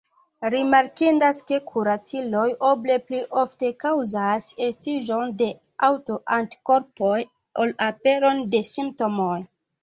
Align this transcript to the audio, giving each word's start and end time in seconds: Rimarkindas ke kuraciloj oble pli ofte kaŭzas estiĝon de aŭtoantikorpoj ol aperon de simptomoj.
Rimarkindas 0.51 1.41
ke 1.49 1.57
kuraciloj 1.65 2.45
oble 2.69 2.95
pli 3.09 3.19
ofte 3.41 3.69
kaŭzas 3.83 4.47
estiĝon 4.69 5.35
de 5.43 5.51
aŭtoantikorpoj 5.89 7.13
ol 7.67 7.77
aperon 7.91 8.43
de 8.57 8.65
simptomoj. 8.73 9.39